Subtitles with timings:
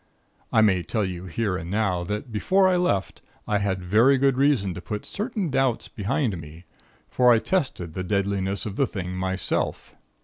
[0.51, 4.35] I may tell you here and now, that before I left, I had very good
[4.35, 6.65] reason to put certain doubts behind me;
[7.07, 9.93] for I tested the deadliness of the thing myself.